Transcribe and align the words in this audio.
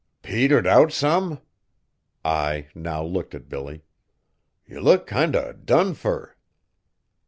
"Petered 0.23 0.65
out 0.65 0.91
some?" 0.91 1.39
Ai 2.25 2.69
now 2.73 3.03
looked 3.03 3.35
at 3.35 3.47
Billy. 3.47 3.83
"Ye 4.65 4.79
look 4.79 5.05
kind 5.05 5.35
o' 5.35 5.53
done 5.53 5.93
fur." 5.93 6.35